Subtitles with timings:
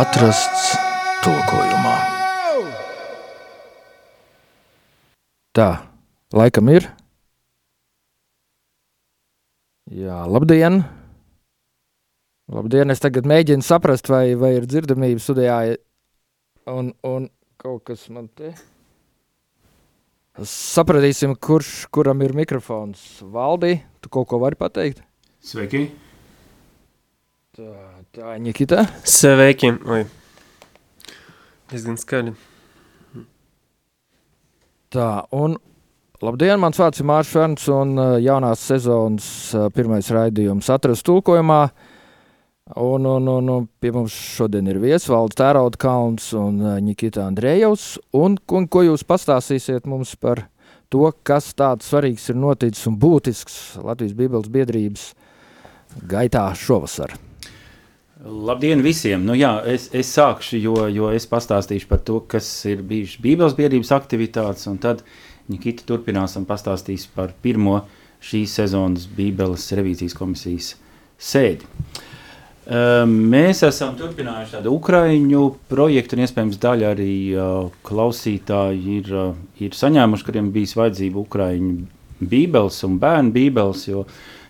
[0.00, 0.70] Atrasts
[1.20, 1.96] tulkojumā.
[5.52, 5.66] Tā,
[6.32, 6.88] laikam ir.
[9.92, 10.80] Jā, labdien!
[12.48, 12.88] Labdien!
[12.96, 15.76] Es tagad mēģinu saprast, vai, vai ir dzirdamība studijā.
[16.64, 17.28] Un, un
[17.60, 18.54] kaut kas man te.
[20.40, 23.20] Sapratīsim, kurš kuram ir mikrofons.
[23.20, 25.04] Valdi, tu kaut ko vari pateikt?
[25.40, 25.86] Sveiki!
[27.56, 27.70] Tā,
[28.12, 28.82] tā Nikita.
[29.08, 29.70] Sveiki!
[29.88, 30.02] Oi.
[31.70, 32.34] Diezgan skaļi.
[34.92, 35.54] Tā, un
[36.20, 41.62] labdien, mans vārds ir Mārš Ferns, un uh, jaunās sezonas uh, pirmais raidījums atrast tulkojumā.
[42.76, 47.94] Un, un, un, un pie mums šodien ir viesvalds Tērauda Kalns un uh, Nikita Andrejevs.
[48.12, 50.44] Un, un ko jūs pastāstīsiet mums par
[50.92, 55.08] to, kas tāds svarīgs ir noticis un būtisks Latvijas Bībeles biedrības
[56.10, 57.16] gaitā šovasar?
[58.20, 59.22] Labdien visiem!
[59.24, 63.56] Nu, jā, es, es sākšu, jo, jo es pastāstīšu par to, kas ir bijušas Bībeles
[63.56, 65.00] biedrības aktivitātes, un tad
[65.50, 67.80] Nikita turpinās un pastāstīs par pirmo
[68.20, 70.74] šīs sezonas Bībeles revīzijas komisijas
[71.16, 71.66] sēdi.
[73.10, 79.74] Mēs esam turpinājuši tādu ukraiņu projektu, un iespējams daļa arī uh, klausītāji ir, uh, ir
[79.74, 81.72] saņēmuši, kuriem bijis vajadzība ukraiņu
[82.20, 84.04] bībeles un bērnu bībeles, jo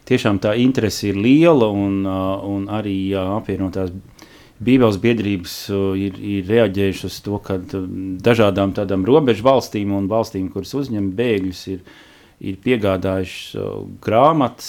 [0.08, 3.92] tiešām tā interese ir liela, un, un arī apvienotās
[4.60, 5.54] Bībeles biedrības
[5.96, 7.56] ir, ir reaģējušas uz to, ka
[8.26, 11.80] dažādām tādām robežu valstīm un valstīm, kuras uzņem bēgļus, ir,
[12.44, 13.64] ir piegādājuši
[14.04, 14.68] grāmatas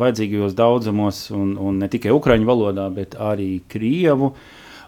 [0.00, 4.34] vajadzīgajos daudzumos, un, un ne tikai ukraiņu valodā, bet arī krievu.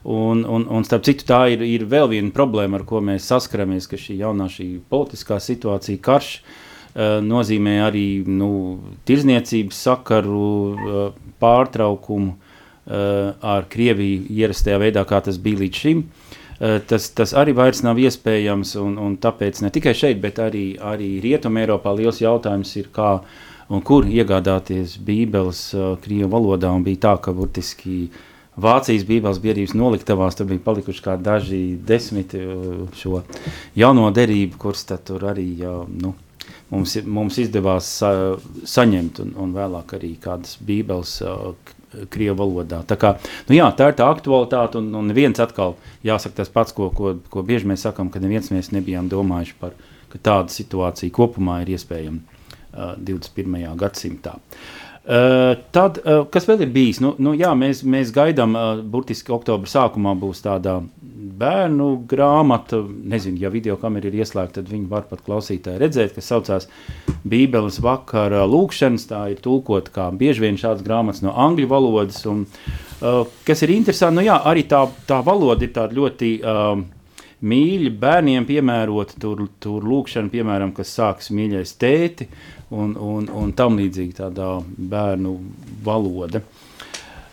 [0.06, 3.86] Un, un, un starp citu, tā ir, ir vēl viena problēma, ar ko mēs saskaramies,
[3.91, 8.50] ka šī jaunā šī politiskā situācija, karš, uh, nozīmē arī nu,
[9.08, 11.00] tirzniecības sakaru uh,
[11.42, 16.06] pārtraukumu uh, ar Krieviju ierastajā veidā, kā tas bija līdz šim.
[16.89, 21.18] Tas, tas arī vairs nav iespējams, un, un tāpēc ne tikai šeit, bet arī, arī
[21.20, 23.11] Rietumē Eiropā liels jautājums ir, kā
[23.68, 25.61] un kur iegādāties bībeles
[26.01, 28.07] Krievu valodā, bija tā, ka burtiski
[28.57, 32.33] Vācijas Bībeles biedrības noliktavās tur bija palikuši kā daži desmit
[32.96, 33.20] šo
[33.77, 36.14] jauno derību, kurus tad tur arī, uh, nu,
[36.70, 38.12] mums, mums izdevās sa,
[38.66, 41.50] saņemt, un, un vēlāk arī kādas bībeles uh,
[42.12, 42.82] Krievu valodā.
[42.84, 43.12] Tā, kā,
[43.48, 47.14] nu jā, tā ir tā aktualitāte, un, un viens atkal jāsaka tas pats, ko, ko,
[47.32, 49.77] ko bieži mēs sakām, ka neviens mēs nebijām domājuši par,
[50.12, 53.70] ka tāda situācija kopumā ir iespējama uh, 21.
[53.80, 54.36] gadsimtā.
[55.06, 56.98] Uh, tad, uh, kas vēl ir bijis?
[56.98, 60.80] Nu, nu, jā, mēs, mēs gaidām, uh, burtiski oktobra sākumā būs tāda
[61.39, 62.80] bērnu grāmata.
[62.85, 66.69] Nezinu, ja video kamera ir ieslēgta, tad viņi var pat klausītāji redzēt, kas saucās
[67.27, 69.07] Bībeles vakara lūkšanas.
[69.11, 72.20] Tā ir tulkot kā bieži vien šāds grāmatas no angļu valodas.
[72.30, 76.77] Un, uh, kas ir interesanti, nu jā, arī tā, tā valoda ir tāda ļoti uh,
[77.46, 79.19] mīļa, bērniem piemērota.
[79.23, 82.30] Tur, tur lūkšana, piemēram, kas sāks mīļais tēti
[82.75, 85.36] un, un, un tam līdzīgi tādā bērnu
[85.86, 86.42] valoda.
[86.42, 86.65] Uh,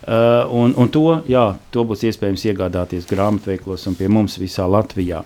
[0.03, 5.21] un, un to, jā, to būs iespējams iegādāties grāmatveiklos un pie mums visā Latvijā.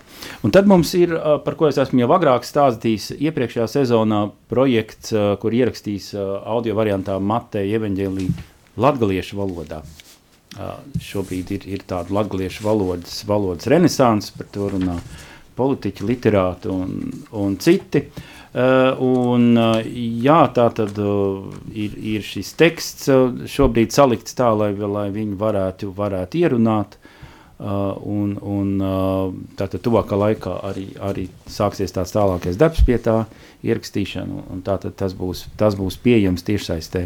[0.46, 5.14] Un tad mums ir, uh, par ko es esmu jau agrāk stāstījis, iepriekšējā sezonā projekts,
[5.14, 8.28] uh, kur ierakstīs uh, audio variantā Mateja evaņģēlī
[8.78, 9.82] latgaliešu valodā.
[10.58, 14.96] Uh, šobrīd ir, ir tāda latgaliešu valodas, valodas renesans, par to runā
[15.58, 16.98] politiķi, literāti un,
[17.34, 18.06] un citi.
[18.06, 23.10] Uh, Uh, un, uh, jā, tā tad uh, ir, ir šis teksts
[23.52, 26.98] šobrīd salikts tā, lai, lai viņi varētu, varētu ierunāt.
[27.58, 28.68] Un, un
[29.58, 33.16] tātad tuvākā laikā arī, arī sāksies tāds tālākais darbs pie tā
[33.66, 37.02] ierakstīšana, un tātad tas būs, tas būs pieejams tiešsaistē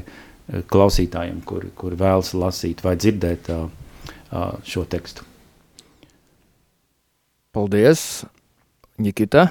[0.68, 3.48] klausītājiem, kuri, kuri vēlas lasīt vai dzirdēt
[4.68, 5.24] šo tekstu.
[7.56, 8.26] Paldies,
[9.00, 9.48] Nikita!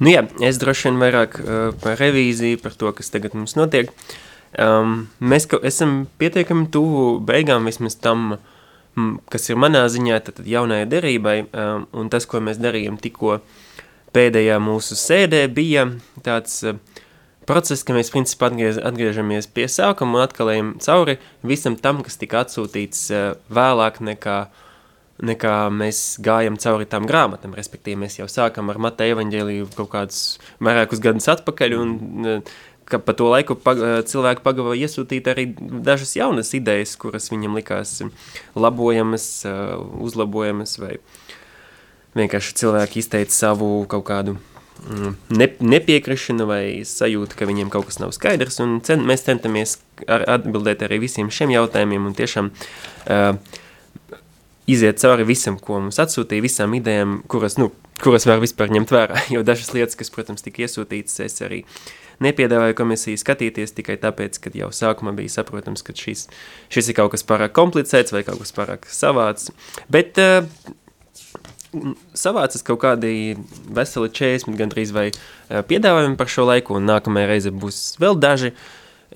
[0.00, 3.90] Nu jā, es droši vien vairāk uh, par revīziju, par to, kas tagad mums notiek.
[4.56, 8.38] Um, mēs ka, esam pietiekami tuvu beigām vismaz tam,
[8.96, 13.42] m, kas ir manā ziņā, tad jaunajai derībai, um, un tas, ko mēs darījām tikko
[14.16, 15.84] pēdējā mūsu sēdē, bija
[16.24, 16.80] tāds uh,
[17.44, 22.16] process, ka mēs principā atgriež, atgriežamies pie sākuma un atkal ejam cauri visam tam, kas
[22.16, 24.66] tika atsūtīts uh, vēlāk nekā uh,
[25.26, 30.20] nekā mēs gājam cauri tām grāmatām, respektīvi mēs jau sākam ar Mateja evaņģēliju kaut kādus
[30.64, 32.42] vairākus gadus atpakaļ un
[32.90, 33.80] ka pa to laiku pag
[34.10, 38.00] cilvēki pagava iesūtīt arī dažas jaunas idejas, kuras viņam likās
[38.58, 39.26] labojamas,
[40.02, 40.96] uzlabojamas vai
[42.18, 48.00] vienkārši cilvēki izteica savu kaut kādu mm, ne, nepiekrišana vai sajūta, ka viņiem kaut kas
[48.02, 49.78] nav skaidrs, cen, mēs centamies
[50.10, 53.36] ar, atbildēt arī visiem šiem jautājumiem un tiešām uh,
[54.70, 57.70] iziet cauri visam, ko mums atsūtīja, visām idejām, kuras, nu,
[58.02, 61.62] kuras var vispār ņemt vērā, jo dažas lietas, kas, protams, tika iesūtītas, es arī
[62.24, 66.26] nepiedāvāju komisiju skatīties tikai tāpēc, ka jau sākumā bija saprotams, ka šis,
[66.72, 69.48] šis ir kaut kas pārāk komplicēts vai kaut kas pārāk savāds,
[69.92, 70.44] bet uh,
[72.18, 73.38] savācas kaut kādi
[73.70, 75.08] veseli 40 gandrīz vai
[75.48, 78.52] piedāvājumi par šo laiku, un nākamajā reize būs vēl daži,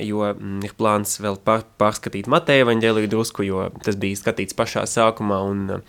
[0.01, 4.85] jo mm, ir plāns vēl pār, pārskatīt Mateja evaņģēliju drusku, jo tas bija skatīts pašā
[4.91, 5.81] sākumā, un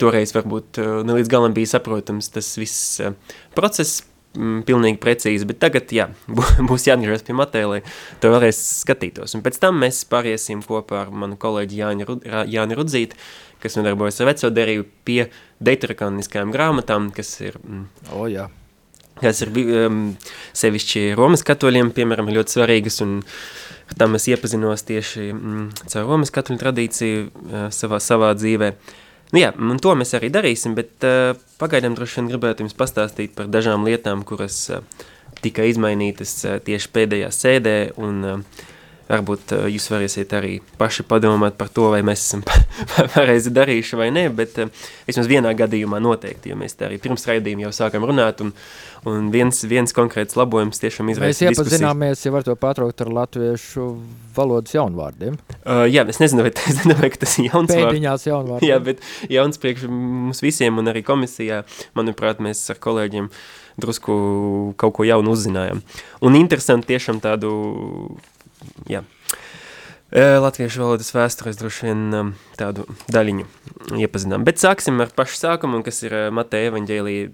[0.00, 3.00] toreiz varbūt ne līdz galam bija saprotams tas viss
[3.56, 4.02] process,
[4.36, 6.08] mm, pilnīgi precīzi, bet tagad, jā,
[6.70, 7.80] būs jāatgriežas pie Mateja, lai
[8.22, 9.36] to vēlreiz skatītos.
[9.36, 13.18] Un pēc tam mēs pāriesim kopā ar manu kolēģi Jāni, Rud Jāni Rudzīti,
[13.60, 15.20] kas nodarbojas ar veco derību pie
[15.64, 17.60] deuterakaniskajām grāmatām, kas ir...
[17.64, 17.86] Mm,
[18.16, 18.48] o, jā.
[19.20, 19.52] Kas ir
[19.84, 20.00] um,
[20.56, 23.20] sevišķi Romas katoļiem, piemēram, ļoti svarīgas, un
[24.00, 28.72] tam es iepazinos tieši mm, caur Romas katoļu tradīciju uh, savā, savā dzīvē.
[29.30, 33.36] Nu jā, un to mēs arī darīsim, bet uh, pagaidām droši vien gribētu jums pastāstīt
[33.36, 34.80] par dažām lietām, kuras uh,
[35.44, 38.64] tika izmainītas uh, tieši pēdējā sēdē, un uh,
[39.10, 42.44] Varbūt uh, jūs varēsiet arī paši padomāt par to, vai mēs esam
[43.14, 44.70] pareizi darījuši vai nē, bet uh,
[45.08, 48.52] vismaz vienā gadījumā noteikti, jo mēs te arī pirms raidījuma jau sākam runāt, un,
[49.10, 53.88] un viens, viens konkrēts labojums tiešām izraisa Mēs iepazināmies, ja var to patraukt ar latviešu
[54.36, 55.38] valodas jaunvārdiem.
[55.64, 57.88] Uh, jā, es nezinu, vai, es nezinu, vai tas ir jauns vārds.
[57.90, 58.70] Pēdiņās jaunvārdiem.
[58.70, 59.02] Jā, bet
[59.32, 61.64] jauns priekš mums visiem un arī komisijā,
[61.98, 63.30] manuprāt, mēs ar kolēģiem
[63.80, 64.14] drusku
[64.78, 65.80] kaut ko jaunu uzzinājām.
[66.26, 67.50] Un interesanti tiešām tādu
[68.90, 69.04] jā.
[70.10, 72.82] Latviešu valodas vēstures droši vien um, tādu
[73.14, 73.44] daļiņu
[74.02, 74.42] iepazinām.
[74.46, 77.28] Bet sāksim ar pašu sākumu, kas ir Mateja evaņģēlija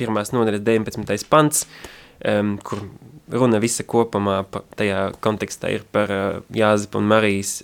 [0.00, 1.26] pirmās nodaļas 19.
[1.28, 1.66] pants,
[2.64, 2.80] kur
[3.32, 4.38] runa visa kopumā
[4.78, 6.12] tajā kontekstā ir par
[6.56, 7.58] Jāzepu un Marijas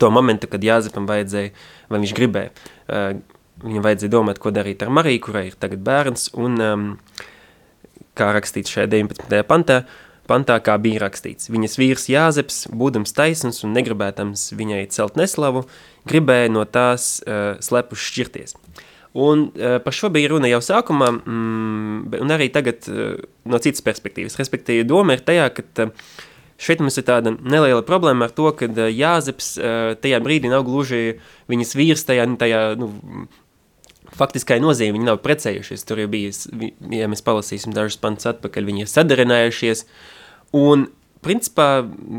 [0.00, 1.50] to momentu, kad Jāzepam vajadzēja,
[1.92, 2.54] vai viņš gribēja,
[3.66, 6.56] viņam vajadzēja domāt, ko darīt ar Mariju, kurai ir tagad bērns, un
[8.16, 9.42] kā rakstīts šajā 19.
[9.48, 11.50] pantā, uh, pantā, kā bija rakstīts.
[11.52, 15.64] Viņas vīrs Jāzeps, būdams taisns un negribētams viņai celt neslavu,
[16.08, 18.56] gribēja no tās uh, slepus šķirties.
[19.12, 23.84] Un uh, par šo bija runa jau sākumā, mm, un arī tagad uh, no citas
[23.84, 24.38] perspektīvas.
[24.40, 25.92] Respektīvi, doma ir tajā, ka uh,
[26.62, 29.56] šeit mums ir tāda neliela problēma ar to, ka Jāzeps
[29.98, 31.18] tajā brīdī nav gluži
[31.50, 32.92] viņas vīrs tajā, tajā nu,
[34.16, 36.32] faktiskai nozīme, viņi nav precējušies, tur jau bija,
[36.92, 39.86] ja mēs palasīsim dažus pants atpakaļ, viņi ir sadarinājušies,
[40.58, 40.88] un
[41.22, 41.68] principā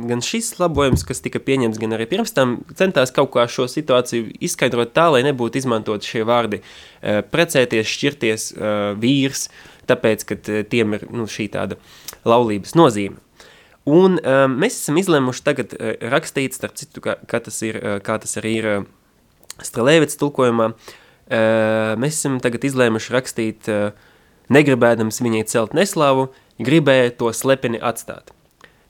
[0.08, 4.32] gan šis labojums, kas tika pieņemts, gan arī pirms tam centās kaut kā šo situāciju
[4.48, 9.50] izskaidrot tā, lai nebūtu izmantot šie vārdi uh, precēties, šķirties, uh, vīrs,
[9.92, 10.40] tāpēc, ka
[10.72, 11.78] tiem ir nu, šī tāda
[12.24, 13.20] laulības nozīme.
[13.84, 15.74] Un um, mēs esam izlēmuši tagad
[16.14, 18.70] rakstīt, starp citu, kā, kā, tas, ir, kā tas arī ir
[19.64, 20.94] Strelēvits tulkojumā, uh,
[21.30, 23.70] mēs esam tagad izlēmuši rakstīt,
[24.54, 26.30] negribēdams viņai celt neslavu,
[26.60, 28.34] gribēja to slepeni atstāt.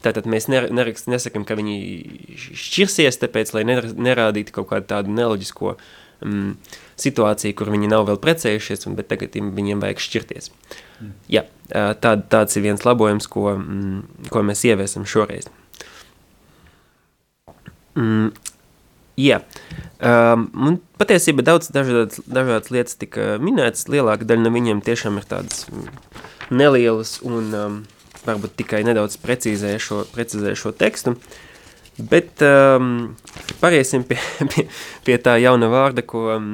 [0.04, 1.76] Tātad mēs nerakst, nesakam, ka viņi
[2.36, 6.50] šķirsies, tāpēc, lai nerādītu kaut kādu tādu neloģisko mm,
[7.00, 10.52] situāciju, kur viņi nav vēl precējušies, bet tagad viņiem vajag šķirties.
[11.00, 11.14] Mm.
[11.32, 15.48] Jā, tā, tāds ir viens labojums, ko, mm, ko mēs ieviesam šoreiz.
[17.96, 18.34] Mm,
[19.14, 19.44] Jā,
[20.04, 25.66] um, patiesībā daudz dažādas, dažādas lietas tika minētas, lielāka daļa no viņiem tiešām ir tādas
[26.54, 27.80] nelielas un um,
[28.28, 31.16] varbūt tikai nedaudz precīzēja šo, precizēja šo tekstu,
[32.00, 33.14] bet um,
[33.62, 34.20] pāriesim pie,
[34.54, 34.68] pie,
[35.08, 36.52] pie tā jauna vārda, ko, um,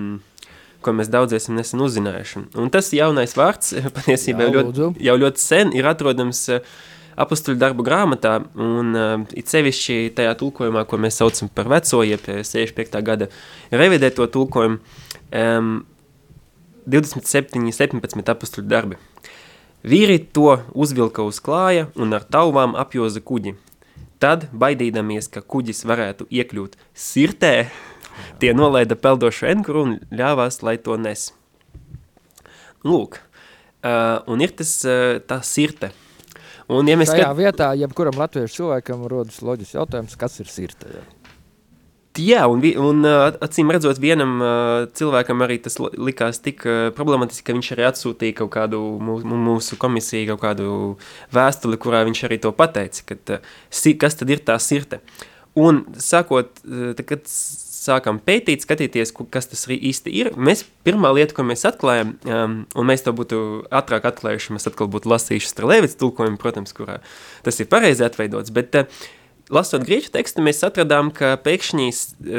[0.85, 2.45] ko mēs daudz esam nesen uzzinājuši.
[2.59, 6.79] Un tas jaunais vārds patiesībā Jā, ļoti, jau ļoti sen ir atrodams uh,
[7.19, 12.23] apustuļu darbu grāmatā, un uh, it sevišķi tajā tulkojumā, ko mēs saucam par veco, jeb
[12.23, 12.99] 65.
[13.05, 13.29] gada
[13.75, 14.79] revidēto tulkojumu,
[15.35, 15.73] um,
[16.89, 18.99] 27, 17 apustuļu darbi.
[19.85, 23.55] Vīri to uzvilka uz klāja un ar tauvām apjoza kuģi.
[24.19, 27.69] Tad, baidīdamies, ka kuģis varētu iekļūt sirtē,
[28.41, 31.29] tie nolaida peldošu enkuru un ļāvās, lai to nes.
[32.83, 35.93] Lūk, uh, un ir tas uh, tā sirte–
[36.69, 37.37] Un, ja mēs Šajā skat...
[37.39, 40.91] vietā, jebkuram latviešu cilvēkam rodas loģisks jautājums, kas ir sirte?
[40.93, 41.05] Ja?
[42.19, 44.39] Jā, un, un acīm redzot, vienam
[44.97, 46.65] cilvēkam arī tas likās tik
[46.97, 50.71] problematiski, ka viņš arī atsūtīja kaut kādu mūsu komisiju, kaut kādu
[51.35, 53.39] vēstuli, kurā viņš arī to pateica, ka,
[54.01, 54.99] kas tad ir tā sirte.
[55.59, 56.59] Un sākot,
[57.05, 57.29] kad
[57.79, 62.89] sākam pētīt, skatīties, kas tas īsti ir, mēs pirmā lieta, ko mēs atklājam, um, un
[62.89, 63.43] mēs to būtu
[63.75, 66.99] ātrāk atklājuši, mēs atkal būtu lasījuši Strelēvits tulkojumu, protams, kurā
[67.45, 69.07] tas ir pareizi atveidots, bet uh,
[69.53, 71.87] lasot grieķu tekstu, mēs atradām, ka pēkšņi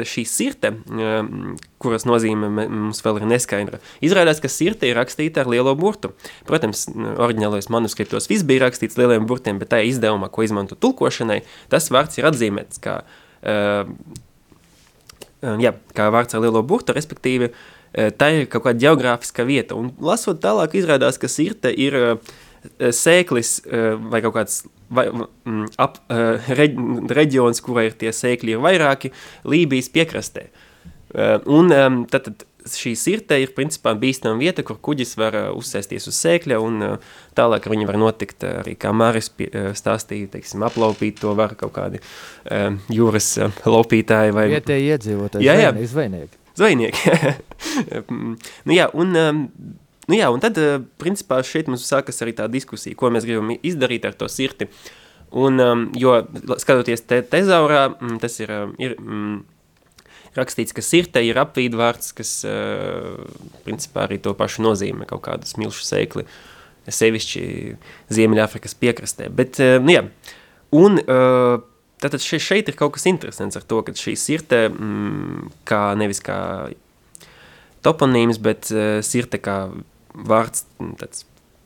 [0.07, 5.51] šī sirte, um, kuras nozīme mums vēl ir neskaidra, izrādās, ka sirte ir rakstīta ar
[5.51, 6.13] lielo burtu.
[6.47, 11.91] Protams, oriģinālajos manuskriptos viss bija rakstīts lieliem burtiem, bet tajā izdevumā, ko izmanto tulkošanai, tas
[11.93, 13.83] vārds ir atzīmēts kā uh,
[15.41, 17.51] jā, kā vārds ar lielo burtu, respektīvi,
[17.91, 19.75] tā ir kaut kāda geogrāfiska vieta.
[19.75, 21.97] Un lasot tālāk, izrādās, ka sirte ir
[22.79, 23.55] sēklis
[24.11, 24.61] vai kaut kāds
[24.93, 25.07] vai,
[25.81, 25.97] ap,
[26.61, 26.77] reģ,
[27.09, 29.11] reģions, kurā ir tie sēkļi ir vairāki,
[29.49, 30.47] Lībijas piekrastē.
[31.51, 31.73] Un
[32.11, 36.59] tad, tad šī sirte ir principā bīstama vieta, kur kuģis var uh, uzsēsties uz sēkļa
[36.61, 39.31] un uh, tālāk viņi var notikt uh, arī, kā Māris
[39.77, 42.01] stāstīja, teiksim, aplaupīt to var kaut kādi
[42.91, 43.33] jūras
[43.65, 44.47] laupītāji vai...
[44.55, 45.71] Vietēji iedzīvotāji, jā, jā.
[45.91, 46.41] zvejnieki.
[46.59, 47.13] Zvejnieki.
[48.67, 49.21] nu jā, un...
[50.09, 50.57] Nu jā, un tad,
[50.99, 54.67] principā, šeit mums sākas arī tā diskusija, ko mēs gribam izdarīt ar to sirti.
[55.31, 55.61] Un,
[55.95, 56.17] jo,
[56.59, 58.51] skatoties te, tezaurā, mm, tas ir,
[58.81, 59.37] ir mm,
[60.37, 63.25] rakstīts, ka sirte ir apvīdvārds, kas uh,
[63.65, 66.25] principā arī to pašu nozīmē, kaut kādu smilšu sēkli,
[66.91, 67.43] sevišķi
[68.13, 69.29] Ziemeļāfrikas piekrastē.
[69.33, 70.05] Bet, uh, nu jā,
[70.77, 71.63] un uh,
[72.03, 76.23] tātad šeit, šeit ir kaut kas interesants ar to, ka šī sirte, mm, kā nevis
[76.23, 76.39] kā
[77.85, 78.69] toponīms, bet
[79.01, 79.55] sirte kā
[80.13, 80.67] vārds,
[80.99, 81.23] tāds,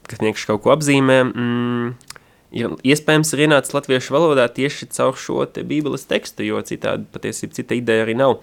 [0.08, 2.15] kas vienkārši kaut ko apzīmē, mm,
[2.56, 7.58] ir iespējams ir ienācis latviešu valodā tieši caur šo te bībeles tekstu, jo citādi patiesībā
[7.58, 8.40] cita ideja arī nav.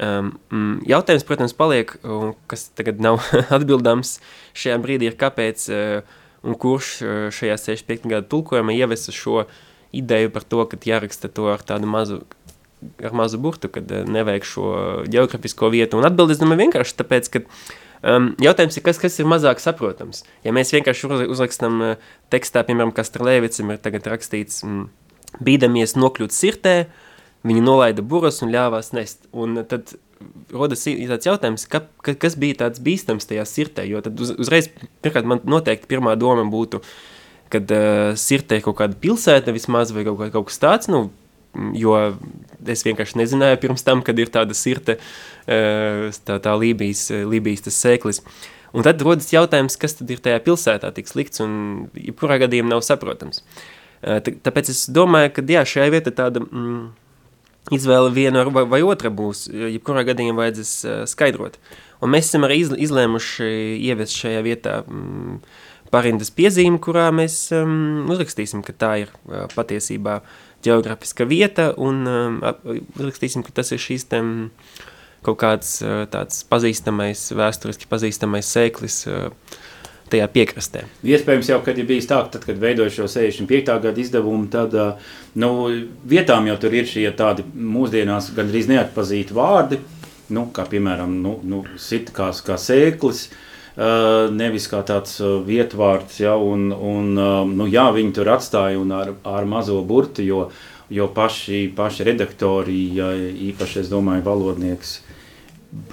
[0.00, 0.30] Um,
[0.88, 1.92] jautājums, protams, paliek,
[2.48, 3.20] kas tagad nav
[3.56, 4.18] atbildams
[4.56, 8.08] šajā brīdī ir kāpēc uh, un kurš uh, šajā 65.
[8.08, 9.44] gada tulkojumā ievesa šo
[9.92, 12.22] ideju par to, ka jāraksta to ar tādu mazu,
[13.02, 14.72] ar mazu burtu, kad uh, nevajag šo
[15.10, 16.00] geografisko vietu.
[16.00, 17.68] Un atbildes, domāju, vienkārši tāpēc, ka uh,
[18.00, 20.22] Um, jautājums ir, kas, kas ir mazāk saprotams?
[20.46, 24.86] Ja mēs vienkārši uzrakstam uh, tekstā, piemēram, kas Strelēvicam ir tagad rakstīts, mm,
[25.44, 26.74] bīdamies nokļūt sirtē,
[27.44, 29.28] viņi nolaida buras un ļāvās nest.
[29.36, 29.92] Un tad
[30.52, 34.70] rodas tāds jautājums, ka, ka, kas bija tāds bīstams tajā sirtē, jo tad uz, uzreiz,
[35.04, 36.80] pirmkārt, man noteikti pirmā doma būtu,
[37.52, 41.08] kad uh, sirtē ir kaut kāda pilsēta vismaz vai kaut, kaut kas tāds, nu,
[41.74, 41.96] jo
[42.68, 44.98] es vienkārši nezināju pirms tam, kad ir tāda sirte,
[45.46, 48.22] tā, tā Lībijas, Lībijas tas sēklis.
[48.76, 51.52] Un tad rodas jautājums, kas tad ir tajā pilsētā tik slikts un
[51.98, 53.42] jebkurā gadījumā nav saprotams.
[54.00, 56.84] Tāpēc es domāju, ka jā, šajā vieta tāda mm,
[57.74, 60.76] izvēle viena vai, vai otra būs, jebkurā gadījumā vajadzēs
[61.10, 61.58] skaidrot.
[62.00, 63.50] Un mēs esam arī izlēmuši
[63.90, 65.40] ievest šajā vietā mm,
[65.90, 69.10] parindas piezīmi, kurā mēs um, uzrakstīsim, ka tā ir
[69.56, 72.38] patiesībā uh, geogrāfiska vieta, un um,
[73.00, 74.30] rakstīsim, ka tas ir šīs tem
[75.26, 79.28] kaut kāds uh, tāds pazīstamais, vēsturiski pazīstamais sēklis uh,
[80.10, 80.86] tajā piekrastē.
[81.06, 83.76] Iespējams jau, kad ir bijis tā, tad, kad veidoja šo 65.
[83.84, 85.52] gadu izdevumu, tad uh, nu,
[86.08, 89.78] vietām jau tur ir šie tādi mūsdienās gandrīz neatpazīti vārdi,
[90.34, 93.46] nu, kā piemēram nu, nu, sit kā, kā sēklis, Uh,
[93.76, 99.14] nevis kā tāds uh, vietvārds, ja, un, un uh, nu, jā, viņi tur atstāja ar,
[99.24, 100.48] ar mazo burti, jo,
[100.90, 103.12] jo paši, paši redaktori, ja,
[103.50, 104.98] īpaši, es domāju, valodnieks,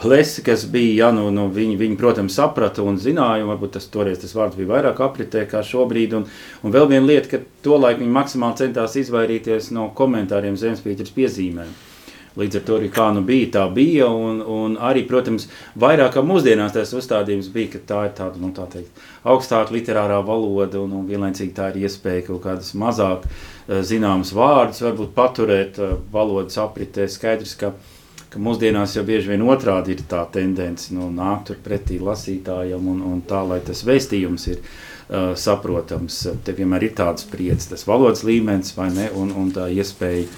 [0.01, 3.85] Plesi, kas bija, ja, nu, nu, viņi, viņi, protams, saprata un zināja, un varbūt tas
[3.93, 6.23] toreiz tas vārds bija vairāk apritē kā šobrīd, un,
[6.65, 11.69] un vēl viena lieta, ka tolaik viņi maksimāli centās izvairīties no komentāriem Zemespīķers piezīmēm.
[12.37, 14.07] Līdz ar to arī kā nu bija, tā bija.
[14.13, 15.47] Un, un arī, protams,
[15.79, 20.19] vairāk kā mūsdienās tas uzstādījums bija, ka tā ir tāda nu, tā teikt, augstāka literārā
[20.25, 25.79] valoda un, un vienlaicīgi tā ir iespēja kaut kādas mazāk uh, zināmas vārdus varbūt paturēt
[25.81, 27.07] uh, valodas apritē.
[27.09, 27.71] Skaidrs, ka,
[28.29, 33.23] ka mūsdienās jau bieži vien otrādi ir tā tendence nu, nākt pretī lasītājam un, un
[33.25, 36.19] tā, lai tas vēstījums ir uh, saprotams.
[36.45, 40.29] Te vienmēr ir tāds spriedzes, tas valodas līmenis vai ne, un, un tā iespēja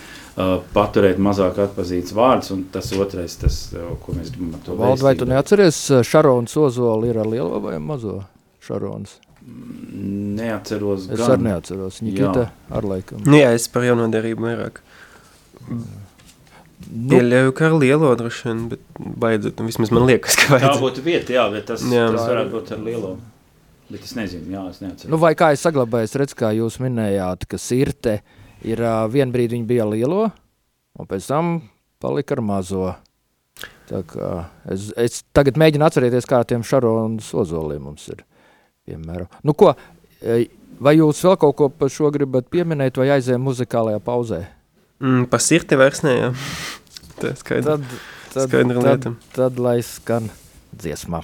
[0.73, 3.57] paturēt mazāk atpazīts vārds, un tas otrais, tas,
[4.03, 7.75] ko mēs gribam ar to Valdi, vai tu neatceries, Šarons Ozola ir ar lielo vai
[7.83, 8.21] mazo
[8.63, 9.17] Šarons?
[9.49, 11.19] Neatceros es gan.
[11.19, 12.51] Es arī neatceros, Nikita jā.
[12.79, 13.23] ar laikam.
[13.27, 14.79] Nu jā, es par jaunodarību vairāk.
[15.69, 15.81] Nu,
[17.11, 20.77] Pieļauju, ka ar lielo droši vien, bet baidzot, nu, vismaz man liekas, ka vajadzētu.
[20.77, 22.05] Tā būtu vieta, jā, bet tas, jā.
[22.15, 23.15] tas varētu būt ar lielo.
[23.89, 25.11] Bet es nezinu, jā, es neatceros.
[25.11, 29.35] Nu, vai kā es saglabāju, redz, kā jūs minējāt, ka sirte, uh, ir uh, vienu
[29.35, 30.29] brīdi viņi bija lielo,
[30.99, 31.53] un pēc tam
[32.01, 32.89] palika ar mazo.
[33.89, 34.29] Tā kā,
[34.71, 38.21] es, es tagad mēģinu atcerēties, kā tiem šaronas ozoliem mums ir.
[38.87, 39.27] Piemēram.
[39.45, 39.73] Nu ko,
[40.79, 44.43] vai jūs vēl kaut ko par šo gribat pieminēt, vai aizējām muzikālajā pauzē?
[45.03, 46.31] Mm, pa sirti vairs ne, jā.
[47.19, 47.99] Tā skaidra, tad,
[48.31, 49.11] tad, skaidra lieta.
[49.11, 50.29] Tad, tad, tad lai skan
[50.71, 51.23] dziesmā.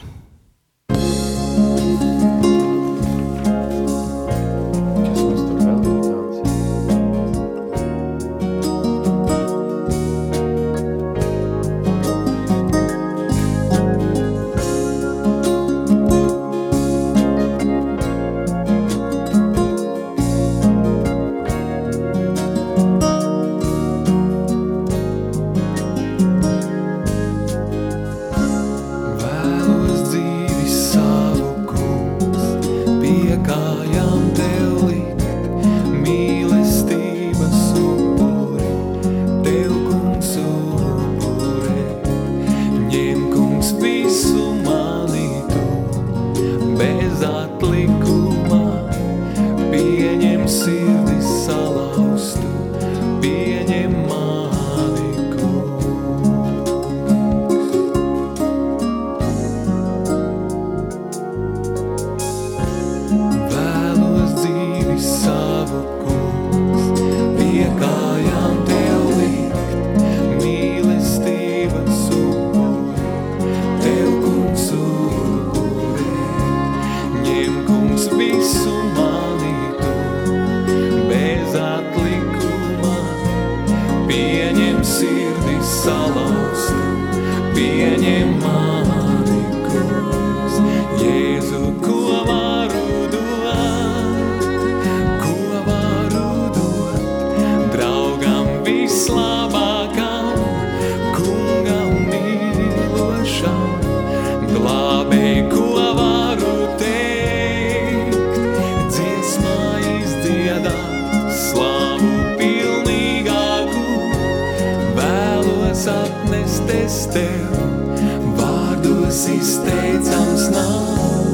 [119.15, 121.25] kas izteicams nav,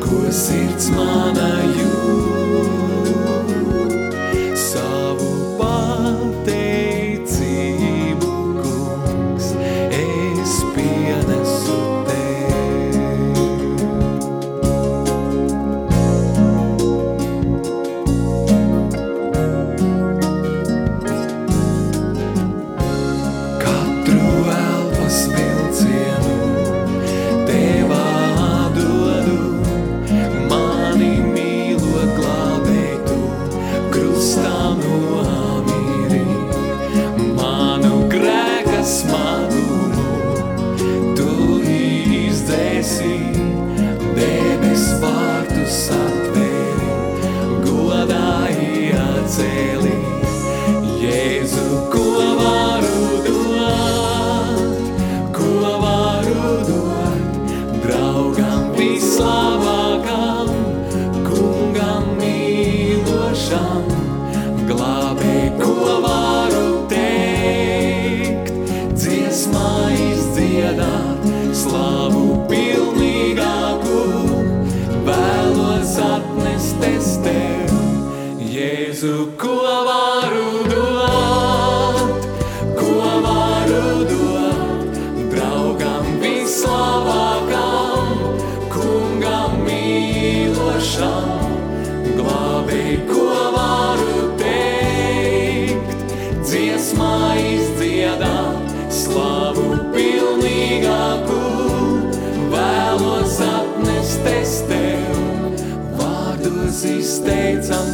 [0.00, 1.33] ko sirds man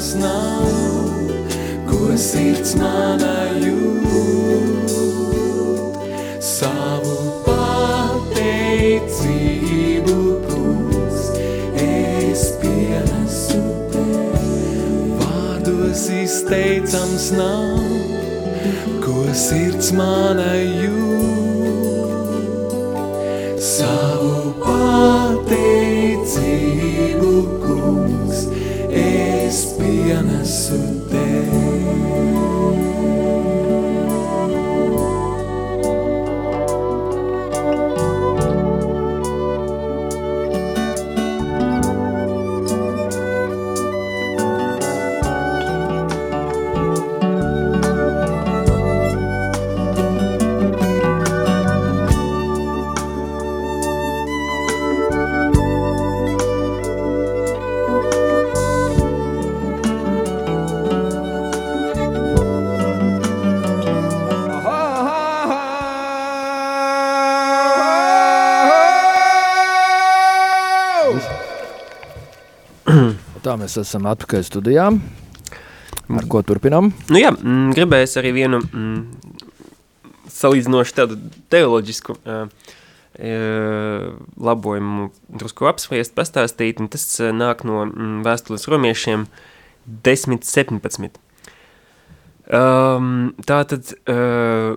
[0.01, 0.65] vairs nav,
[1.89, 4.89] ko sirds manā jūt.
[6.41, 8.47] Savu pateicību
[10.49, 11.21] kungs
[11.77, 13.61] es pienesu
[13.93, 14.41] tev.
[15.21, 17.81] Vārdos izteicams nav,
[19.05, 21.21] ko sirds manā jūt.
[23.61, 24.20] Savu
[30.51, 30.80] so
[73.61, 75.01] mēs esam atpakaļ studijām.
[76.11, 76.91] Ar ko turpinām?
[77.13, 79.01] Nu jā, mm, gribējis arī vienu mm,
[80.35, 81.19] salīdzinoši tādu
[81.53, 84.11] teoloģisku uh, uh,
[84.51, 89.29] labojumu drusku apspriest, pastāstīt, un tas uh, nāk no mm, vēstules romiešiem
[90.09, 91.21] 10.17.
[92.51, 94.75] Um, tātad, uh,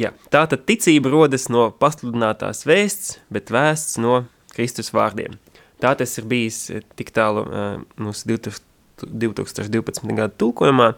[0.00, 4.22] jā, tātad ticība rodas no pasludinātās vēsts, bet vēsts no
[4.56, 5.36] Kristus vārdiem.
[5.80, 6.66] Tā tas ir bijis
[6.98, 8.68] tik tālu uh, mūsu 2000
[9.06, 10.14] 2012.
[10.14, 10.92] gada tulkojumā,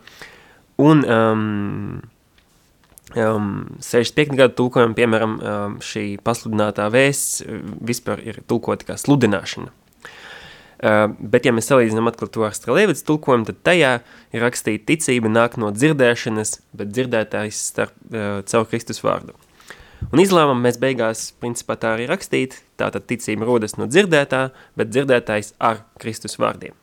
[0.83, 2.01] un um,
[3.17, 4.35] um, 65.
[4.39, 7.45] gada tulkojumā, piemēram, um, šī pasludinātā vēsts
[7.85, 9.73] vispār ir tulkota kā sludināšana.
[10.83, 13.93] Uh, bet, ja mēs salīdzinām atkal to ar Strelevits tulkojumu, tad tajā
[14.35, 19.37] ir rakstīta ticība nāk no dzirdēšanas, bet dzirdētājs starp, uh, caur Kristus vārdu.
[20.11, 25.55] Un izlēmām mēs beigās, principā tā arī rakstīt, tātad ticība rodas no dzirdētā, bet dzirdētājs
[25.63, 26.75] ar Kristus vārdiem.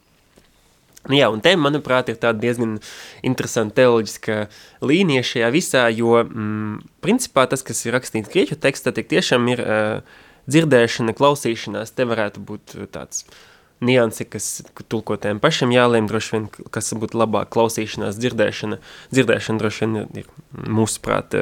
[1.09, 2.77] Nu jā, un te, manuprāt, ir tāda diezgan
[3.25, 4.39] interesanta teoloģiska
[4.83, 9.63] līnija šajā visā, jo, mm, principā, tas, kas ir rakstīts grieķu tekstā, tik tiešām ir
[9.63, 10.17] uh,
[10.51, 13.39] dzirdēšana, klausīšanās, te varētu būt tāds uh,
[13.85, 14.47] niansi, kas
[14.91, 18.79] tulkotēm pašam jālēm, droši vien, kas būtu labāk klausīšanās, dzirdēšana.
[19.15, 20.29] Dzirdēšana droši vien ir
[20.67, 21.35] mūsuprāt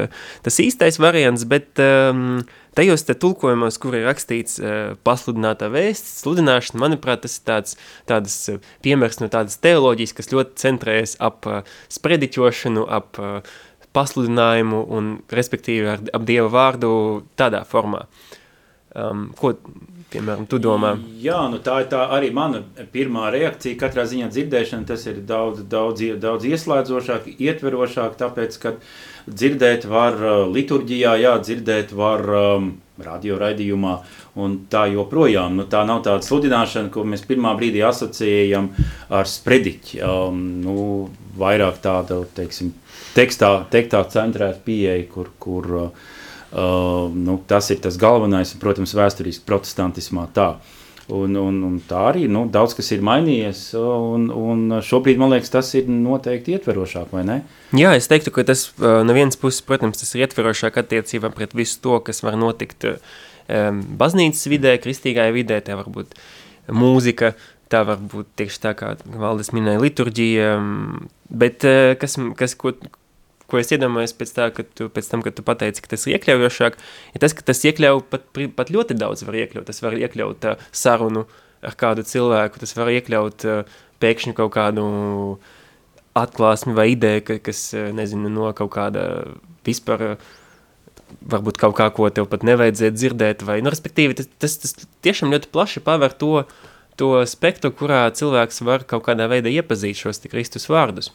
[0.45, 2.41] tas īstais variants, bet um,
[2.77, 7.77] tajos te tulkojumos, kur ir rakstīts uh, pasludinātā vēsts, sludināšana, manuprāt, tas ir tāds,
[8.09, 8.37] tādas
[8.85, 11.63] piemērs no tādas teoloģijas, kas ļoti centrējas ap uh,
[11.97, 13.55] sprediķošanu, ap uh,
[13.97, 16.91] pasludinājumu un, respektīvi, ar, ap Dieva vārdu
[17.39, 18.05] tādā formā.
[18.95, 19.51] Um, ko,
[20.13, 20.93] piemēram, tu domā?
[21.21, 23.77] Jā, nu tā ir tā arī mana pirmā reakcija.
[23.79, 28.75] Katrā ziņā dzirdēšana tas ir daudz, daudz, daudz ieslēdzošāk, ietverošāk, tāpēc, ka
[29.27, 32.71] dzirdēt var uh, liturģijā, jā, dzirdēt var um,
[33.03, 33.93] radio raidījumā
[34.39, 35.59] un tā joprojām.
[35.59, 38.71] Nu, tā nav tāda sludināšana, ko mēs pirmā brīdī asociējam
[39.13, 40.01] ar sprediķi.
[40.07, 40.77] Um, nu,
[41.37, 42.71] vairāk tāda, teiksim,
[43.17, 46.07] tekstā, tekstā centrēta pieeja, kur, kur uh,
[46.47, 50.53] Uh, nu, tas ir tas galvenais, un, protams, vēsturiski protestantismā tā.
[51.07, 55.51] Un, un, un tā arī nu, daudz kas ir mainījies, un, un šobrīd man liekas,
[55.53, 57.37] tas ir noteikti ietverošāk, vai ne?
[57.75, 61.55] Jā, es teiktu, ka tas uh, no vienas puses, protams, tas ir ietverošāk attiecībā pret
[61.55, 66.15] visu to, kas var notikt um, baznīcas vidē, kristīgajā vidē, tā var būt
[66.75, 67.33] mūzika,
[67.71, 72.75] tā var būt tieši tā, kā Valdes minēja, liturģija, um, bet uh, kas, kas ko,
[73.47, 76.79] ko es iedomājos pēc, tā, tu, pēc tam, kad tu pateici, ka tas ir iekļaujošāk,
[77.15, 78.25] ir tas, ka tas iekļauj pat,
[78.57, 79.67] pat ļoti daudz var iekļaut.
[79.69, 81.27] Tas var iekļaut uh, sarunu
[81.65, 84.87] ar kādu cilvēku, tas var iekļaut uh, pēkšņi kaut kādu
[86.17, 89.07] atklāsmi vai ideju, ka, kas, uh, nezinu, no kaut kāda
[89.67, 90.27] vispār uh,
[91.31, 95.31] varbūt kaut kā, ko tev pat nevajadzētu dzirdēt, vai, nu, respektīvi, tas, tas, tas tiešām
[95.33, 96.41] ļoti plaši paver to,
[96.97, 101.11] to spektru, kurā cilvēks var kaut kādā veidā iepazīt šos Kristus vārdus.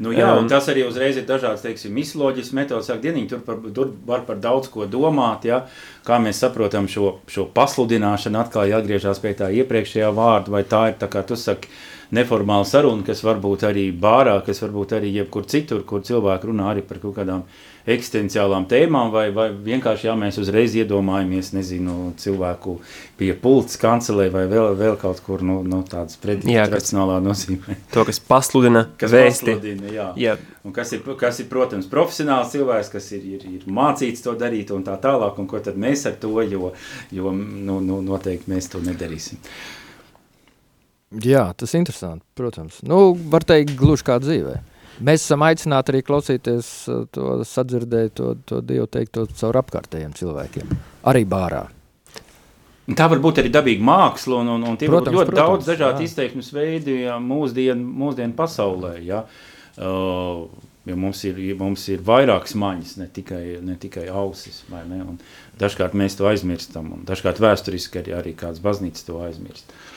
[0.00, 3.58] Nu, jā, um, tas arī uzreiz ir dažādas, teiksim, misloģijas metodas, sāk dieniņi, tur, par,
[3.76, 5.58] tur var par daudz ko domāt, ja,
[6.06, 10.96] kā mēs saprotam šo, šo pasludināšanu, atkal jāatgriežās pie tā iepriekšējā vārda, vai tā ir,
[11.02, 11.68] tā kā tu saki,
[12.16, 16.86] neformāla saruna, kas varbūt arī bārā, kas varbūt arī jebkur citur, kur cilvēki runā arī
[16.86, 22.76] par kaut kādām uh, eksistenciālām tēmām, vai, vai vienkārši jā, mēs uzreiz iedomājamies, nezinu, cilvēku
[23.18, 27.78] pie pults kancelē vai vēl, vēl kaut kur, nu, nu tādas tradicionālā nozīmē.
[27.94, 29.56] To, kas pasludina kas vēsti.
[29.56, 30.08] Pasludina, jā.
[30.20, 30.36] jā.
[30.66, 34.74] Un kas ir, kas ir, protams, profesionāls cilvēks, kas ir, ir, ir mācīts to darīt
[34.76, 36.74] un tā tālāk, un ko tad mēs ar to, jo,
[37.16, 39.40] jo nu, nu, noteikti mēs to nedarīsim.
[41.10, 42.76] Jā, tas ir interesanti, protams.
[42.86, 44.60] Nu, var teikt, gluži kā dzīvē.
[45.02, 50.70] Mēs esam aicināti arī klausīties uh, to sadzirdēt, to, to Dievu teikto caur apkārtējiem cilvēkiem,
[51.10, 51.64] arī bārā.
[52.94, 56.06] Tā var būt arī dabīga māksla, un, un, un tie protams, ļoti protams, daudz dažādu
[56.06, 58.96] izteiksmes veidi ja, mūsdienu, mūsdienu pasaulē.
[59.02, 59.24] Ja.
[59.80, 60.46] Uh,
[60.86, 64.62] jo mums ir, mums ir vairākas maņas, ne tikai, ne tikai ausis.
[64.70, 65.02] Ne?
[65.02, 65.18] Un
[65.58, 69.70] dažkārt mēs to aizmirstam, un dažkārt vēsturiski arī, arī kāds baznīca to aizmirst.
[69.70, 69.89] Uh,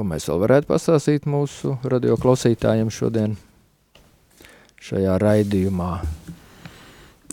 [0.00, 3.34] Ko mēs vēl varētu pastāstīt mūsu radio klausītājiem šodien
[4.80, 5.88] šajā raidījumā?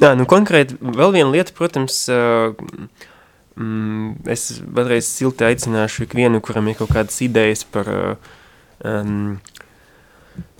[0.03, 6.75] Jā, nu konkrēti vēl viena lieta, protams, mm, es vēlreiz silti aicināšu ikvienu, kuram ir
[6.82, 9.39] kaut kādas idejas par um,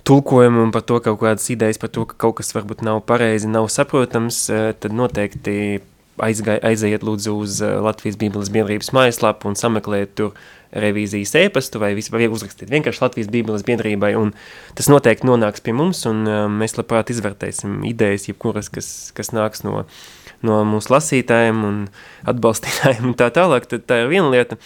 [0.08, 3.52] tulkojumu un par to kaut kādas idejas par to, ka kaut kas varbūt nav pareizi,
[3.52, 4.46] nav saprotams,
[4.80, 5.82] tad noteikti
[6.24, 11.94] aizgai, aiziet lūdzu uz Latvijas Bībeles biedrības mājaslapu un sameklēt tur uh, revīzijas ēpastu vai
[11.96, 14.34] vispār uzrakstīt vienkārši Latvijas Bībeles biedrībai, un
[14.78, 19.64] tas noteikti nonāks pie mums, un um, mēs labprāt izvērtēsim idejas, jebkuras, kas, kas nāks
[19.64, 19.86] no,
[20.44, 21.80] no mūsu lasītājiem un
[22.28, 24.60] atbalstītājiem un tā tālāk, tad tā ir viena lieta.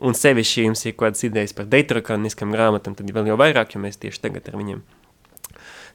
[0.00, 4.00] un sevišķi jums ir kādas idejas par deitrokaniskam grāmatam, tad vēl jau vairāk, jo mēs
[4.00, 4.80] tieši tagad ar viņiem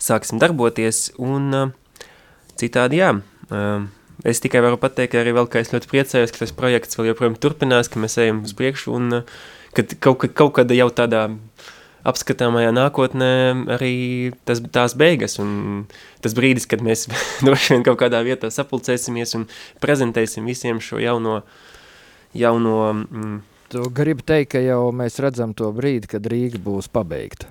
[0.01, 1.71] sāksim darboties, un uh,
[2.59, 3.87] citādi jā, uh,
[4.25, 7.37] es tikai varu pateikt arī vēl, ka es ļoti priecājos, ka tas projekts vēl joprojām
[7.39, 9.39] turpinās, ka mēs ejam uz priekšu, un uh,
[9.77, 11.27] kad kaut, kaut kāda jau tādā
[12.05, 13.31] apskatāmajā nākotnē
[13.77, 13.95] arī
[14.45, 15.85] tas, tās beigas un
[16.21, 17.07] tas brīdis, kad mēs
[17.45, 19.49] droši vien kaut kādā vietā sapulcēsimies un
[19.81, 21.41] prezentēsim visiem šo jauno,
[22.37, 23.35] jauno mm,
[23.65, 27.49] Tu gribi teikt, ka jau mēs redzam to brīdi, kad Rīga būs pabeigta.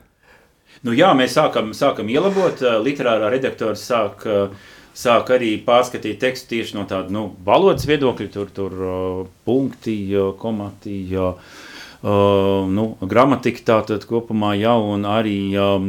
[0.86, 6.54] Nu, jā, mēs sākam, sākam ielabot, uh, literārā redaktors sāk, uh, sāk arī pārskatīt tekstu
[6.54, 11.62] tieši no tāda nu, valodas viedokļa, tur, tur uh, punkti, uh, komati, uh,
[12.04, 15.86] Uh, nu, gramatika tātad kopumā jau, un arī um,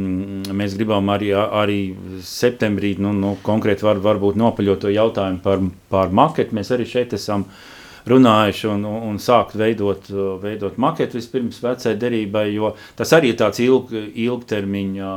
[0.48, 1.80] mēs gribam arī, arī
[2.24, 5.60] septembrī, nu, nu konkrēti var, varbūt nopaļot to jautājumu par,
[5.92, 6.56] par maketu.
[6.56, 7.44] Mēs arī šeit esam
[8.08, 10.08] runājuši un, un sākt veidot,
[10.40, 15.12] veidot maketu vispirms vecai derībai, jo tas arī ir tāds ilg, ilgtermiņa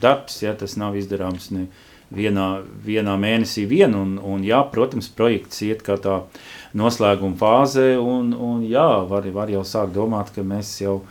[0.00, 1.66] darbs, ja tas nav izdarāms ne
[2.14, 2.48] vienā,
[2.84, 6.22] vienā mēnesī vien, un, un jā, protams, projekts iet kā tā
[6.78, 11.02] noslēguma fāzē, un, un jā, var, var jau sākt domāt, ka mēs jau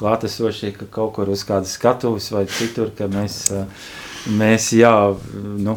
[0.00, 3.38] klātesošie, ka kaut kur uz kādas skatuves vai citur, ka mēs,
[4.36, 4.92] mēs jā,
[5.64, 5.76] nu,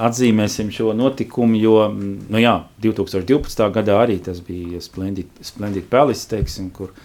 [0.00, 3.68] atzīmēsim šo notikumu, jo, nu jā, 2012.
[3.76, 6.96] gadā arī tas bija Splendid, Splendid Palace, teiksim, kur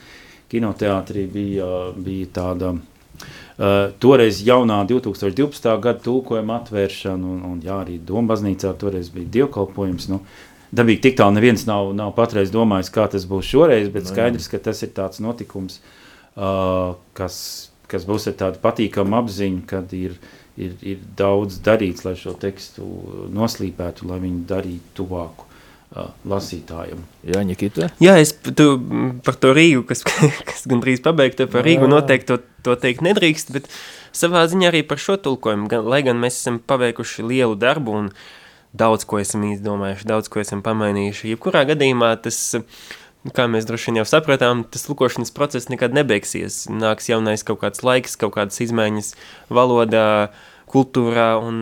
[0.51, 1.67] kinoteātrī bija,
[1.99, 2.92] bija tāda, Uh,
[4.03, 5.69] toreiz jaunā 2012.
[5.83, 10.09] gada tulkojuma atvēršana, un, un jā, arī Dombaznīcā toreiz bija dievkalpojums.
[10.11, 10.21] Nu,
[10.73, 14.61] dabīgi tik tālu neviens nav, nav patreiz domājis, kā tas būs šoreiz, bet skaidrs, ka
[14.69, 15.79] tas ir tāds notikums,
[16.35, 17.37] uh, kas,
[17.91, 20.17] kas būs ar tādu patīkamu apziņu, kad ir,
[20.57, 22.89] ir, ir daudz darīts, lai šo tekstu
[23.33, 25.52] noslīpētu, lai viņu darītu tuvāku uh,
[26.27, 27.01] lasītājiem.
[27.29, 27.89] Jā, Nikita?
[28.03, 28.67] Jā, es tu,
[29.25, 30.05] par to Rīgu, kas,
[30.49, 33.69] kas gandrīz pabeigta, par Rīgu noteikti to, to teikt nedrīkst, bet
[34.15, 38.09] savā ziņā arī par šo tulkojumu, gan, lai gan mēs esam paveikuši lielu darbu un
[38.09, 38.23] uh,
[38.73, 41.33] daudz ko esam izdomājuši, daudz ko esam pamainījuši.
[41.33, 42.39] Jebkurā gadījumā tas,
[43.37, 46.65] kā mēs droši vien jau sapratām, tas lukošanas process nekad nebeigsies.
[46.73, 49.13] Nāks jaunais kaut kāds laiks, kaut kādas izmaiņas
[49.53, 50.33] valodā,
[50.73, 51.57] kultūrā un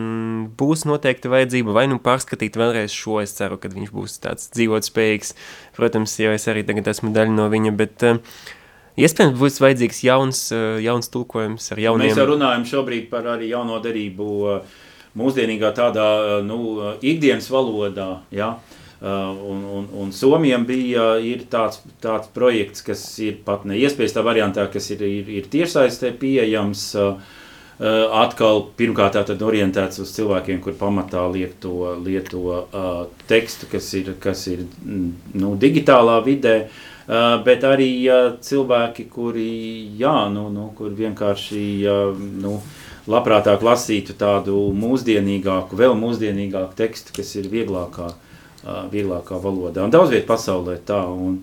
[0.58, 4.88] būs noteikti vajadzība vai nu pārskatīt vēlreiz šo, es ceru, ka viņš būs tāds dzīvot
[4.88, 5.34] spējīgs.
[5.76, 8.20] Protams, jau es arī tagad esmu daļa no viņa, bet uh,
[8.92, 12.10] Iespējams, būs vajadzīgs jauns, uh, jauns tulkojums ar jauniem...
[12.10, 14.80] Mēs jau runājam šobrīd par arī jauno derību uh,
[15.16, 16.06] mūsdienīgā tādā
[16.44, 16.58] nu,
[17.00, 18.10] ikdienas valodā.
[18.32, 18.54] Ja?
[19.02, 24.68] Un, un, un Somijam bija ir tāds, tāds projekts, kas ir pat neiespējas tā variantā,
[24.70, 26.84] kas ir, ir, ir tiešsaistē pieejams.
[26.94, 27.40] Uh,
[27.80, 32.90] atkal pirmkārt tātad orientēts uz cilvēkiem, kur pamatā lieto, lieto uh,
[33.30, 39.50] tekstu, kas ir, kas ir nu, digitālā vidē, uh, bet arī uh, cilvēki, kuri,
[39.98, 42.80] jā, nu, nu, kur vienkārši, uh, nu, uh,
[43.10, 48.12] labprātāk lasītu tādu mūsdienīgāku, vēl mūsdienīgāku tekstu, kas ir vieglākā,
[48.92, 49.86] vieglākā valodā.
[49.86, 51.40] Un daudz viet pasaulē tā, un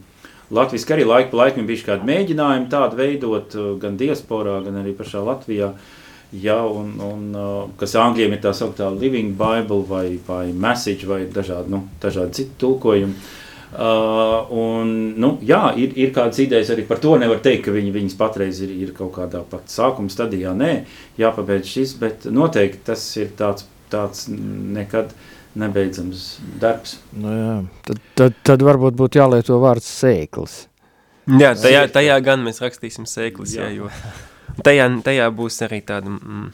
[0.50, 5.22] Latvijas arī laika pa laikam bijuši kādi mēģinājumi tādu veidot, gan diasporā, gan arī pašā
[5.22, 5.74] Latvijā,
[6.32, 7.28] ja, un, un,
[7.80, 12.58] kas angļiem ir tā sauktā Living Bible vai, vai Message vai dažādi, nu, dažādi citi
[12.62, 13.16] tulkojumi.
[13.70, 17.12] Uh, un, nu, jā, ir, ir kādas idejas arī par to.
[17.22, 20.56] Nevar teikt, ka viņi, viņas patreiz ir, ir kaut kādā pat sākuma stadijā.
[20.58, 20.72] Nē,
[21.22, 25.14] jāpabeidz šis, bet noteikti tas ir tāds, tāds nekad
[25.60, 26.98] nebeidzams darbs.
[27.14, 27.54] Nu, jā.
[27.86, 30.64] tad, tad, tad varbūt būtu jālieto vārds sēklis.
[31.38, 33.70] Jā, tajā, tajā gan mēs rakstīsim sēklis, jā.
[33.70, 33.94] jā, jo
[34.66, 36.16] tajā, tajā būs arī tāda...
[36.18, 36.50] Mm,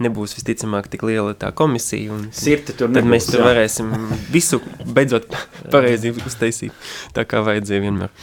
[0.00, 2.14] nebūs visticamāk tik liela tā komisija.
[2.14, 3.48] Un, Sirti tur nebūs, tad mēs tur jā.
[3.50, 3.90] varēsim
[4.36, 4.60] visu
[4.96, 5.28] beidzot
[5.72, 8.14] pareizi uztaisīt, tā kā vajadzēja vienmēr.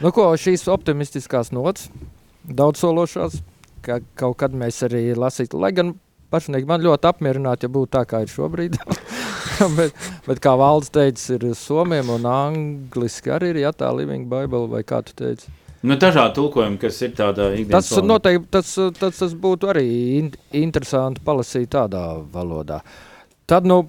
[0.00, 1.90] Nu ko, šīs optimistiskās nots,
[2.44, 3.40] daudz sološās,
[3.84, 5.94] ka kaut kad mēs arī lasītu, lai gan
[6.32, 8.78] pašnīgi man ļoti apmierināti, ja būtu tā, kā ir šobrīd.
[9.78, 14.68] bet, bet kā valdes teica, ir somiem un angliski arī ir, ja tā Living Bible
[14.72, 15.50] vai kā tu teici.
[15.80, 18.08] Nu, dažādi tulkojumi, kas ir tādā ikdienas tas valodā.
[18.10, 19.86] Noteikti, tas, tas, tas būtu arī
[20.18, 20.28] in,
[20.60, 22.82] interesanti palasīt tādā valodā.
[23.48, 23.82] Tad, nu,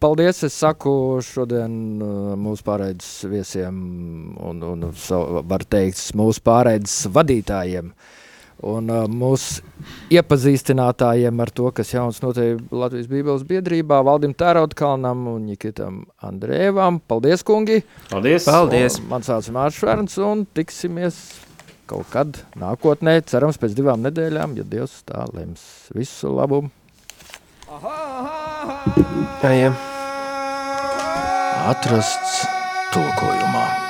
[0.00, 3.76] paldies, es saku šodien uh, mūsu pārēdes viesiem
[4.40, 4.90] un, un
[5.52, 7.92] var teikt, mūsu pārēdes vadītājiem.
[7.92, 8.23] Uh,
[8.62, 9.64] un uh, mūsu
[10.14, 17.00] iepazīstinātājiem ar to, kas jauns notiek Latvijas Bībeles biedrībā, Valdim Tērautkalnam un Nikitam Andrēvam.
[17.08, 17.82] Paldies, kungi!
[18.10, 18.46] Paldies!
[18.48, 19.00] Paldies.
[19.02, 21.20] Un man sauc Mārš Vērns un tiksimies
[21.90, 25.64] kaut kad nākotnē, cerams pēc divām nedēļām, ja Dievs tā lems.
[25.96, 26.64] Visu labu!
[27.68, 28.76] Aha, aha,
[29.42, 29.72] aha.
[31.64, 32.44] Atrasts
[32.92, 33.83] tulkojumā.